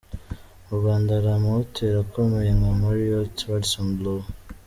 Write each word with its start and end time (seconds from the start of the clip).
Mu 0.65 0.73
Rwanda 0.79 1.09
hari 1.17 1.29
amahoteli 1.37 1.97
akomeye 2.03 2.49
nka 2.57 2.71
Marriott, 2.79 3.35
Radisson 3.49 3.87
Blu. 3.97 4.15